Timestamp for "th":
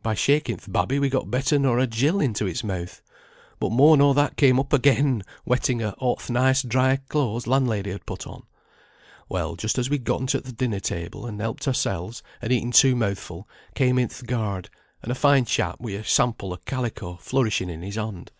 0.58-0.70, 6.00-6.30, 10.40-10.56, 14.06-14.24